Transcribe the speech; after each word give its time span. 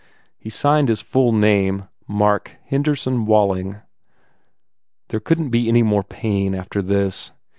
He 0.39 0.49
signed 0.49 0.89
his 0.89 0.99
full 0.99 1.31
name, 1.31 1.87
Mark 2.07 2.57
Henderson 2.65 3.27
Walling. 3.27 3.81
There 5.09 5.19
couldn 5.19 5.45
t 5.45 5.49
be 5.51 5.69
any 5.69 5.83
more 5.83 6.03
pain, 6.03 6.55
after 6.55 6.81
this. 6.81 7.31